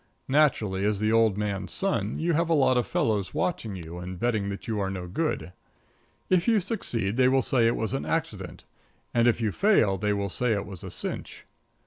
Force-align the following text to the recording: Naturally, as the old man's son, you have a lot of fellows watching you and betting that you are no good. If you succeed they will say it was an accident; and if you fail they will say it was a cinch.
Naturally, 0.27 0.83
as 0.83 0.99
the 0.99 1.11
old 1.11 1.37
man's 1.37 1.71
son, 1.71 2.17
you 2.17 2.33
have 2.33 2.49
a 2.49 2.55
lot 2.55 2.75
of 2.75 2.87
fellows 2.87 3.35
watching 3.35 3.75
you 3.75 3.99
and 3.99 4.17
betting 4.19 4.49
that 4.49 4.67
you 4.67 4.79
are 4.79 4.89
no 4.89 5.05
good. 5.05 5.53
If 6.27 6.47
you 6.47 6.59
succeed 6.59 7.17
they 7.17 7.27
will 7.27 7.43
say 7.43 7.67
it 7.67 7.75
was 7.75 7.93
an 7.93 8.03
accident; 8.07 8.63
and 9.13 9.27
if 9.27 9.39
you 9.41 9.51
fail 9.51 9.99
they 9.99 10.11
will 10.11 10.27
say 10.31 10.53
it 10.53 10.65
was 10.65 10.83
a 10.83 10.89
cinch. 10.89 11.45